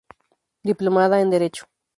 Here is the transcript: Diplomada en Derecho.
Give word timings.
Diplomada 0.63 1.21
en 1.21 1.29
Derecho. 1.29 1.65